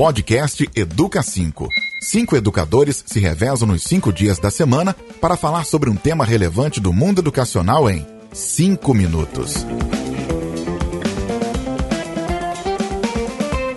Podcast 0.00 0.66
Educa 0.74 1.22
5. 1.22 1.68
Cinco 2.00 2.34
educadores 2.34 3.04
se 3.06 3.20
revezam 3.20 3.68
nos 3.68 3.82
cinco 3.82 4.10
dias 4.10 4.38
da 4.38 4.50
semana 4.50 4.96
para 5.20 5.36
falar 5.36 5.66
sobre 5.66 5.90
um 5.90 5.94
tema 5.94 6.24
relevante 6.24 6.80
do 6.80 6.90
mundo 6.90 7.20
educacional 7.20 7.90
em 7.90 8.06
cinco 8.32 8.94
minutos. 8.94 9.56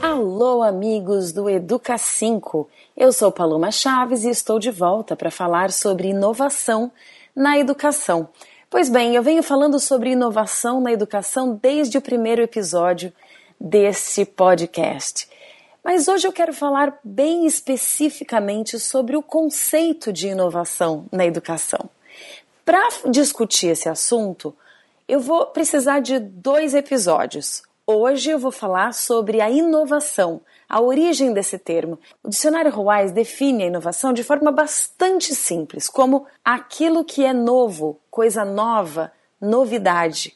Alô, 0.01 0.63
amigos 0.63 1.33
do 1.33 1.49
Educa 1.49 1.97
5. 1.97 2.69
Eu 2.95 3.11
sou 3.11 3.29
Paloma 3.29 3.69
Chaves 3.69 4.23
e 4.23 4.29
estou 4.29 4.59
de 4.59 4.71
volta 4.71 5.17
para 5.17 5.29
falar 5.29 5.73
sobre 5.73 6.07
inovação 6.07 6.89
na 7.35 7.59
educação. 7.59 8.29
Pois 8.69 8.87
bem, 8.87 9.13
eu 9.13 9.21
venho 9.21 9.43
falando 9.43 9.77
sobre 9.77 10.11
inovação 10.11 10.79
na 10.79 10.93
educação 10.93 11.59
desde 11.61 11.97
o 11.97 12.01
primeiro 12.01 12.41
episódio 12.41 13.11
deste 13.59 14.23
podcast. 14.23 15.27
Mas 15.83 16.07
hoje 16.07 16.25
eu 16.25 16.31
quero 16.31 16.53
falar 16.53 16.97
bem 17.03 17.45
especificamente 17.45 18.79
sobre 18.79 19.17
o 19.17 19.21
conceito 19.21 20.13
de 20.13 20.29
inovação 20.29 21.05
na 21.11 21.25
educação. 21.25 21.89
Para 22.63 22.87
discutir 23.09 23.67
esse 23.67 23.89
assunto, 23.89 24.55
eu 25.07 25.19
vou 25.19 25.47
precisar 25.47 25.99
de 25.99 26.19
dois 26.19 26.73
episódios. 26.73 27.63
Hoje 27.85 28.29
eu 28.29 28.39
vou 28.39 28.51
falar 28.51 28.93
sobre 28.93 29.41
a 29.41 29.49
inovação, 29.49 30.39
a 30.69 30.79
origem 30.79 31.33
desse 31.33 31.59
termo. 31.59 31.99
O 32.23 32.29
dicionário 32.29 32.71
Ruais 32.71 33.11
define 33.11 33.63
a 33.63 33.67
inovação 33.67 34.13
de 34.13 34.23
forma 34.23 34.53
bastante 34.53 35.35
simples, 35.35 35.89
como 35.89 36.25
aquilo 36.45 37.03
que 37.03 37.25
é 37.25 37.33
novo, 37.33 37.99
coisa 38.09 38.45
nova, 38.45 39.11
novidade. 39.41 40.33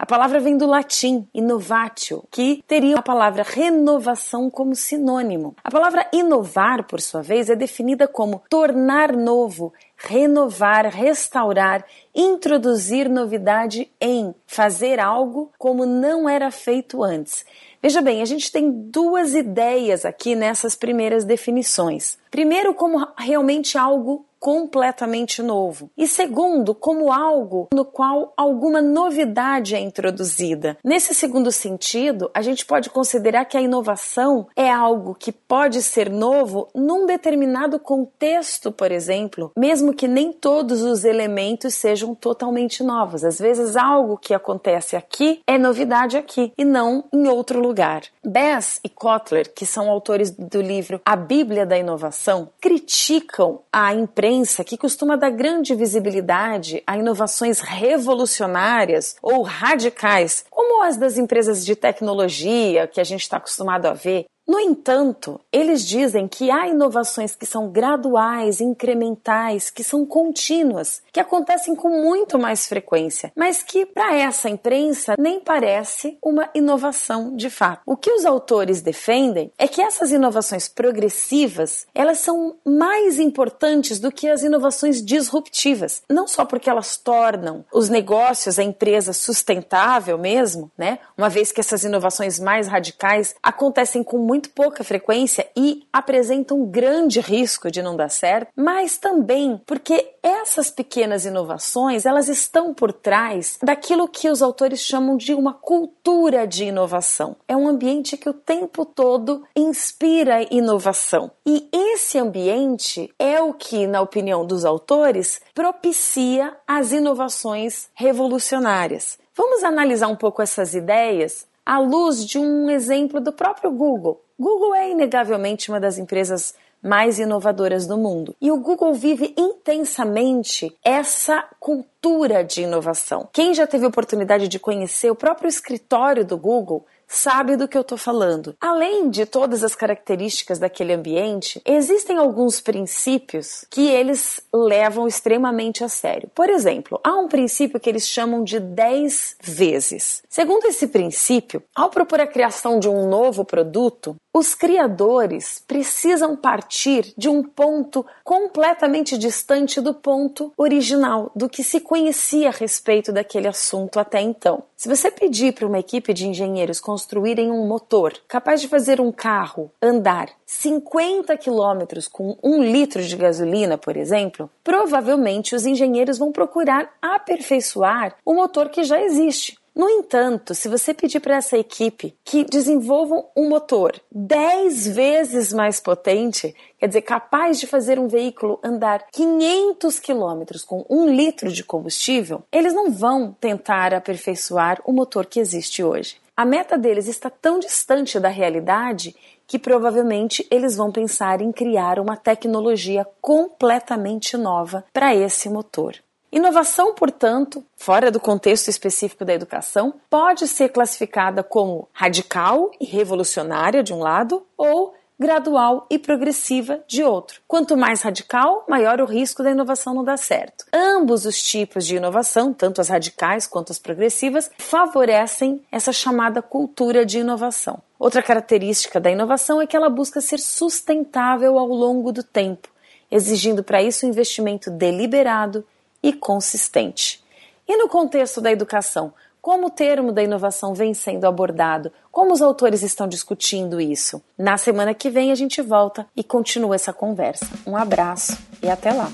A 0.00 0.06
palavra 0.06 0.40
vem 0.40 0.56
do 0.56 0.66
latim 0.66 1.28
innovatio, 1.34 2.24
que 2.30 2.64
teria 2.66 2.96
a 2.96 3.02
palavra 3.02 3.42
renovação 3.42 4.48
como 4.48 4.74
sinônimo. 4.74 5.54
A 5.62 5.70
palavra 5.70 6.08
inovar, 6.10 6.84
por 6.84 7.02
sua 7.02 7.20
vez, 7.20 7.50
é 7.50 7.54
definida 7.54 8.08
como 8.08 8.42
tornar 8.48 9.14
novo, 9.14 9.74
renovar, 9.98 10.86
restaurar, 10.86 11.84
introduzir 12.14 13.10
novidade 13.10 13.90
em, 14.00 14.34
fazer 14.46 14.98
algo 14.98 15.52
como 15.58 15.84
não 15.84 16.26
era 16.26 16.50
feito 16.50 17.02
antes. 17.02 17.44
Veja 17.82 18.00
bem, 18.00 18.22
a 18.22 18.24
gente 18.24 18.50
tem 18.50 18.70
duas 18.70 19.34
ideias 19.34 20.06
aqui 20.06 20.34
nessas 20.34 20.74
primeiras 20.74 21.26
definições. 21.26 22.18
Primeiro, 22.30 22.72
como 22.72 23.06
realmente 23.18 23.76
algo 23.76 24.24
completamente 24.40 25.42
novo. 25.42 25.90
E 25.96 26.08
segundo, 26.08 26.74
como 26.74 27.12
algo 27.12 27.68
no 27.74 27.84
qual 27.84 28.32
alguma 28.34 28.80
novidade 28.80 29.74
é 29.74 29.78
introduzida. 29.78 30.78
Nesse 30.82 31.14
segundo 31.14 31.52
sentido, 31.52 32.30
a 32.32 32.40
gente 32.40 32.64
pode 32.64 32.88
considerar 32.88 33.44
que 33.44 33.58
a 33.58 33.60
inovação 33.60 34.48
é 34.56 34.70
algo 34.70 35.14
que 35.14 35.30
pode 35.30 35.82
ser 35.82 36.08
novo 36.08 36.68
num 36.74 37.04
determinado 37.04 37.78
contexto, 37.78 38.72
por 38.72 38.90
exemplo, 38.90 39.52
mesmo 39.56 39.92
que 39.92 40.08
nem 40.08 40.32
todos 40.32 40.80
os 40.80 41.04
elementos 41.04 41.74
sejam 41.74 42.14
totalmente 42.14 42.82
novos. 42.82 43.22
Às 43.22 43.38
vezes, 43.38 43.76
algo 43.76 44.16
que 44.16 44.32
acontece 44.32 44.96
aqui 44.96 45.42
é 45.46 45.58
novidade 45.58 46.16
aqui 46.16 46.52
e 46.56 46.64
não 46.64 47.04
em 47.12 47.28
outro 47.28 47.60
lugar. 47.60 48.04
Bass 48.24 48.80
e 48.82 48.88
Kotler, 48.88 49.52
que 49.52 49.66
são 49.66 49.90
autores 49.90 50.30
do 50.30 50.62
livro 50.62 51.00
A 51.04 51.14
Bíblia 51.14 51.66
da 51.66 51.76
Inovação, 51.76 52.48
criticam 52.58 53.60
a 53.70 53.92
imprensa 53.92 54.29
imprensa, 54.30 54.64
que 54.64 54.78
costuma 54.78 55.16
dar 55.16 55.30
grande 55.30 55.74
visibilidade 55.74 56.82
a 56.86 56.96
inovações 56.96 57.60
revolucionárias 57.60 59.16
ou 59.20 59.42
radicais, 59.42 60.44
como 60.48 60.82
as 60.82 60.96
das 60.96 61.18
empresas 61.18 61.64
de 61.64 61.74
tecnologia 61.74 62.86
que 62.86 63.00
a 63.00 63.04
gente 63.04 63.22
está 63.22 63.38
acostumado 63.38 63.86
a 63.86 63.92
ver, 63.92 64.26
no 64.50 64.58
entanto, 64.58 65.40
eles 65.52 65.86
dizem 65.86 66.26
que 66.26 66.50
há 66.50 66.66
inovações 66.66 67.36
que 67.36 67.46
são 67.46 67.68
graduais, 67.70 68.60
incrementais, 68.60 69.70
que 69.70 69.84
são 69.84 70.04
contínuas, 70.04 71.04
que 71.12 71.20
acontecem 71.20 71.76
com 71.76 71.88
muito 72.02 72.36
mais 72.36 72.66
frequência, 72.66 73.30
mas 73.36 73.62
que 73.62 73.86
para 73.86 74.16
essa 74.16 74.50
imprensa 74.50 75.14
nem 75.16 75.38
parece 75.38 76.18
uma 76.20 76.50
inovação 76.52 77.36
de 77.36 77.48
fato. 77.48 77.82
O 77.86 77.96
que 77.96 78.10
os 78.10 78.24
autores 78.24 78.80
defendem 78.80 79.52
é 79.56 79.68
que 79.68 79.80
essas 79.80 80.10
inovações 80.10 80.68
progressivas, 80.68 81.86
elas 81.94 82.18
são 82.18 82.56
mais 82.64 83.20
importantes 83.20 84.00
do 84.00 84.10
que 84.10 84.28
as 84.28 84.42
inovações 84.42 85.00
disruptivas, 85.00 86.02
não 86.10 86.26
só 86.26 86.44
porque 86.44 86.68
elas 86.68 86.96
tornam 86.96 87.64
os 87.72 87.88
negócios, 87.88 88.58
a 88.58 88.64
empresa 88.64 89.12
sustentável 89.12 90.18
mesmo, 90.18 90.72
né? 90.76 90.98
Uma 91.16 91.28
vez 91.28 91.52
que 91.52 91.60
essas 91.60 91.84
inovações 91.84 92.40
mais 92.40 92.66
radicais 92.66 93.36
acontecem 93.40 94.02
com 94.02 94.18
muito 94.18 94.39
muito 94.40 94.50
pouca 94.50 94.82
frequência 94.82 95.46
e 95.54 95.82
apresentam 95.92 96.62
um 96.62 96.66
grande 96.66 97.20
risco 97.20 97.70
de 97.70 97.82
não 97.82 97.94
dar 97.94 98.08
certo, 98.08 98.50
mas 98.56 98.96
também 98.96 99.60
porque 99.66 100.14
essas 100.22 100.70
pequenas 100.70 101.26
inovações, 101.26 102.06
elas 102.06 102.28
estão 102.28 102.72
por 102.72 102.90
trás 102.90 103.58
daquilo 103.62 104.08
que 104.08 104.30
os 104.30 104.40
autores 104.40 104.80
chamam 104.80 105.16
de 105.16 105.34
uma 105.34 105.52
cultura 105.52 106.46
de 106.46 106.64
inovação. 106.64 107.36
É 107.46 107.54
um 107.54 107.68
ambiente 107.68 108.16
que 108.16 108.28
o 108.28 108.34
tempo 108.34 108.86
todo 108.86 109.44
inspira 109.54 110.46
inovação. 110.50 111.30
E 111.46 111.68
esse 111.72 112.18
ambiente 112.18 113.12
é 113.18 113.42
o 113.42 113.52
que, 113.52 113.86
na 113.86 114.00
opinião 114.00 114.46
dos 114.46 114.64
autores, 114.64 115.40
propicia 115.54 116.56
as 116.66 116.92
inovações 116.92 117.88
revolucionárias. 117.94 119.18
Vamos 119.34 119.64
analisar 119.64 120.08
um 120.08 120.16
pouco 120.16 120.42
essas 120.42 120.74
ideias 120.74 121.46
à 121.70 121.78
luz 121.78 122.26
de 122.26 122.36
um 122.36 122.68
exemplo 122.68 123.20
do 123.20 123.32
próprio 123.32 123.70
Google. 123.70 124.20
Google 124.36 124.74
é 124.74 124.90
inegavelmente 124.90 125.70
uma 125.70 125.78
das 125.78 125.98
empresas 125.98 126.52
mais 126.82 127.20
inovadoras 127.20 127.86
do 127.86 127.96
mundo. 127.96 128.34
E 128.40 128.50
o 128.50 128.56
Google 128.56 128.92
vive 128.92 129.32
intensamente 129.38 130.76
essa 130.84 131.44
cultura 131.60 132.42
de 132.42 132.62
inovação. 132.62 133.28
Quem 133.32 133.54
já 133.54 133.68
teve 133.68 133.86
oportunidade 133.86 134.48
de 134.48 134.58
conhecer 134.58 135.12
o 135.12 135.14
próprio 135.14 135.46
escritório 135.46 136.24
do 136.24 136.36
Google 136.36 136.84
sabe 137.10 137.56
do 137.56 137.66
que 137.66 137.76
eu 137.76 137.82
estou 137.82 137.98
falando. 137.98 138.54
Além 138.60 139.10
de 139.10 139.26
todas 139.26 139.64
as 139.64 139.74
características 139.74 140.58
daquele 140.58 140.92
ambiente, 140.92 141.60
existem 141.66 142.16
alguns 142.16 142.60
princípios 142.60 143.66
que 143.68 143.88
eles 143.88 144.40
levam 144.54 145.08
extremamente 145.08 145.82
a 145.82 145.88
sério. 145.88 146.30
Por 146.34 146.48
exemplo, 146.48 147.00
há 147.02 147.14
um 147.16 147.28
princípio 147.28 147.80
que 147.80 147.90
eles 147.90 148.08
chamam 148.08 148.44
de 148.44 148.60
10 148.60 149.36
vezes. 149.42 150.22
Segundo 150.28 150.66
esse 150.66 150.86
princípio, 150.86 151.62
ao 151.74 151.90
propor 151.90 152.20
a 152.20 152.26
criação 152.26 152.78
de 152.78 152.88
um 152.88 153.08
novo 153.08 153.44
produto, 153.44 154.16
os 154.32 154.54
criadores 154.54 155.62
precisam 155.66 156.36
partir 156.36 157.12
de 157.16 157.28
um 157.28 157.42
ponto 157.42 158.06
completamente 158.22 159.18
distante 159.18 159.80
do 159.80 159.92
ponto 159.92 160.52
original, 160.56 161.32
do 161.34 161.48
que 161.48 161.64
se 161.64 161.80
conhecia 161.80 162.48
a 162.48 162.52
respeito 162.52 163.12
daquele 163.12 163.48
assunto 163.48 163.98
até 163.98 164.20
então. 164.20 164.62
Se 164.76 164.88
você 164.88 165.10
pedir 165.10 165.52
para 165.52 165.66
uma 165.66 165.78
equipe 165.78 166.14
de 166.14 166.26
engenheiros 166.26 166.80
construírem 166.80 167.50
um 167.50 167.66
motor 167.66 168.14
capaz 168.28 168.60
de 168.60 168.68
fazer 168.68 169.00
um 169.00 169.12
carro 169.12 169.70
andar 169.82 170.30
50 170.46 171.36
quilômetros 171.36 172.08
com 172.08 172.38
um 172.42 172.62
litro 172.62 173.02
de 173.02 173.16
gasolina, 173.16 173.76
por 173.76 173.96
exemplo, 173.96 174.48
provavelmente 174.64 175.54
os 175.54 175.66
engenheiros 175.66 176.18
vão 176.18 176.32
procurar 176.32 176.90
aperfeiçoar 177.02 178.16
o 178.24 178.32
motor 178.32 178.68
que 178.68 178.84
já 178.84 179.02
existe 179.02 179.59
No 179.74 179.88
entanto, 179.88 180.54
se 180.54 180.68
você 180.68 180.92
pedir 180.92 181.20
para 181.20 181.36
essa 181.36 181.56
equipe 181.56 182.16
que 182.24 182.44
desenvolvam 182.44 183.26
um 183.36 183.48
motor 183.48 184.00
10 184.10 184.88
vezes 184.88 185.52
mais 185.52 185.80
potente, 185.80 186.54
quer 186.78 186.86
dizer, 186.88 187.02
capaz 187.02 187.60
de 187.60 187.66
fazer 187.66 187.98
um 187.98 188.08
veículo 188.08 188.58
andar 188.62 189.06
500 189.12 190.00
quilômetros 190.00 190.64
com 190.64 190.84
um 190.90 191.06
litro 191.06 191.52
de 191.52 191.62
combustível, 191.62 192.42
eles 192.52 192.74
não 192.74 192.90
vão 192.90 193.36
tentar 193.40 193.94
aperfeiçoar 193.94 194.80
o 194.84 194.92
motor 194.92 195.26
que 195.26 195.40
existe 195.40 195.82
hoje. 195.82 196.16
A 196.36 196.44
meta 196.44 196.78
deles 196.78 197.06
está 197.06 197.28
tão 197.28 197.58
distante 197.58 198.18
da 198.18 198.28
realidade 198.28 199.14
que 199.46 199.58
provavelmente 199.58 200.46
eles 200.50 200.76
vão 200.76 200.90
pensar 200.90 201.40
em 201.40 201.52
criar 201.52 201.98
uma 201.98 202.16
tecnologia 202.16 203.06
completamente 203.20 204.36
nova 204.36 204.84
para 204.92 205.14
esse 205.14 205.48
motor. 205.48 205.96
Inovação, 206.32 206.94
portanto, 206.94 207.64
fora 207.76 208.10
do 208.10 208.20
contexto 208.20 208.68
específico 208.68 209.24
da 209.24 209.34
educação, 209.34 209.94
pode 210.08 210.46
ser 210.46 210.68
classificada 210.68 211.42
como 211.42 211.88
radical 211.92 212.70
e 212.80 212.84
revolucionária 212.84 213.82
de 213.82 213.92
um 213.92 213.98
lado 213.98 214.46
ou 214.56 214.94
gradual 215.20 215.86
e 215.90 215.98
progressiva 215.98 216.80
de 216.88 217.02
outro. 217.02 217.42
Quanto 217.46 217.76
mais 217.76 218.00
radical, 218.00 218.64
maior 218.66 219.02
o 219.02 219.04
risco 219.04 219.42
da 219.42 219.50
inovação 219.50 219.92
não 219.92 220.02
dar 220.02 220.16
certo. 220.16 220.64
Ambos 220.72 221.26
os 221.26 221.42
tipos 221.42 221.84
de 221.84 221.96
inovação, 221.96 222.54
tanto 222.54 222.80
as 222.80 222.88
radicais 222.88 223.46
quanto 223.46 223.70
as 223.70 223.78
progressivas, 223.78 224.50
favorecem 224.56 225.60
essa 225.70 225.92
chamada 225.92 226.40
cultura 226.40 227.04
de 227.04 227.18
inovação. 227.18 227.82
Outra 227.98 228.22
característica 228.22 228.98
da 228.98 229.10
inovação 229.10 229.60
é 229.60 229.66
que 229.66 229.76
ela 229.76 229.90
busca 229.90 230.22
ser 230.22 230.38
sustentável 230.38 231.58
ao 231.58 231.68
longo 231.68 232.12
do 232.12 232.22
tempo, 232.22 232.68
exigindo 233.10 233.62
para 233.62 233.82
isso 233.82 234.06
um 234.06 234.08
investimento 234.08 234.70
deliberado 234.70 235.66
e 236.02 236.12
consistente. 236.12 237.22
E 237.68 237.76
no 237.76 237.88
contexto 237.88 238.40
da 238.40 238.50
educação, 238.50 239.12
como 239.40 239.68
o 239.68 239.70
termo 239.70 240.12
da 240.12 240.22
inovação 240.22 240.74
vem 240.74 240.92
sendo 240.92 241.26
abordado? 241.26 241.90
Como 242.12 242.32
os 242.32 242.42
autores 242.42 242.82
estão 242.82 243.08
discutindo 243.08 243.80
isso? 243.80 244.22
Na 244.36 244.58
semana 244.58 244.92
que 244.92 245.08
vem 245.08 245.32
a 245.32 245.34
gente 245.34 245.62
volta 245.62 246.06
e 246.14 246.22
continua 246.22 246.74
essa 246.74 246.92
conversa. 246.92 247.48
Um 247.66 247.76
abraço 247.76 248.36
e 248.62 248.68
até 248.68 248.92
lá! 248.92 249.10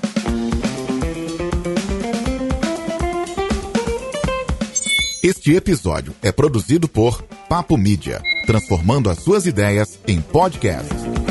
Este 5.23 5.55
episódio 5.55 6.13
é 6.21 6.31
produzido 6.31 6.87
por 6.87 7.21
Papo 7.49 7.75
Mídia, 7.77 8.21
transformando 8.45 9.09
as 9.09 9.19
suas 9.19 9.45
ideias 9.45 9.99
em 10.07 10.21
podcasts. 10.21 11.26